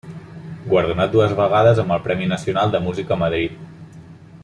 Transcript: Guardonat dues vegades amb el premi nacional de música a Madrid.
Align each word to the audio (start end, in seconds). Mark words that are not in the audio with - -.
Guardonat 0.69 1.11
dues 1.15 1.35
vegades 1.41 1.81
amb 1.83 1.95
el 1.97 2.01
premi 2.09 2.31
nacional 2.35 2.73
de 2.77 2.83
música 2.89 3.19
a 3.19 3.23
Madrid. 3.25 3.65